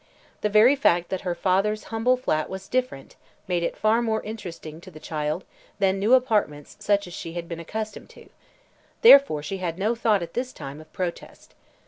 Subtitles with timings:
[0.41, 3.15] The very fact that her father's humble flat was "different"
[3.47, 5.43] made it far more interesting to the child
[5.77, 8.27] than new apartments such as she had been accustomed to.
[9.03, 11.53] Therefore she had no thought, at this time, of protest.